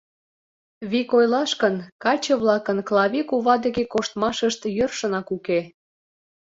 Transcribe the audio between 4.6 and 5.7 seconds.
йӧршынак уке.